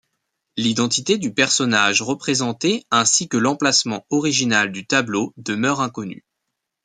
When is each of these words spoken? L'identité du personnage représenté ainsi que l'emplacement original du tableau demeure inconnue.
L'identité 0.57 1.19
du 1.19 1.31
personnage 1.31 2.01
représenté 2.01 2.87
ainsi 2.89 3.27
que 3.29 3.37
l'emplacement 3.37 4.03
original 4.09 4.71
du 4.71 4.87
tableau 4.87 5.31
demeure 5.37 5.79
inconnue. 5.79 6.25